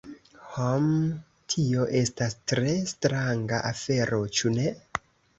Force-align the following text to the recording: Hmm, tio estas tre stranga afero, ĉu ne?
Hmm, 0.51 0.85
tio 1.53 1.83
estas 1.99 2.35
tre 2.51 2.71
stranga 2.91 3.59
afero, 3.73 4.23
ĉu 4.39 4.53
ne? 4.57 4.65